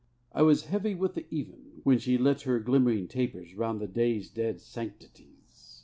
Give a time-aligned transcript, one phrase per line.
[0.31, 4.31] I was heavy with the even, When she lit her glimmering tapers Round the day's
[4.31, 5.79] dead sanctities.